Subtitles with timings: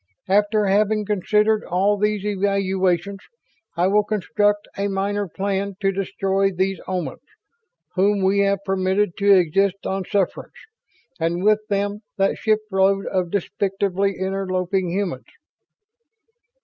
[0.27, 3.19] After having considered all these evaluations,
[3.77, 7.21] I will construct a Minor Plan to destroy these Omans,
[7.93, 10.55] whom we have permitted to exist on sufferance,
[11.19, 15.27] and with them that shipload of despicably interloping humans."